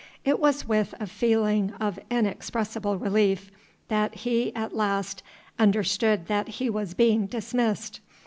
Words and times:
It 0.25 0.39
was 0.39 0.67
with 0.67 0.95
a 0.99 1.05
feeling 1.05 1.73
of 1.79 1.99
inexpressible 2.09 2.97
relief 2.97 3.51
that 3.87 4.15
he 4.15 4.51
at 4.55 4.75
last 4.75 5.21
understood 5.59 6.25
that 6.25 6.47
he 6.57 6.71
was 6.71 6.95
being 6.95 7.27
dismissed. 7.27 7.99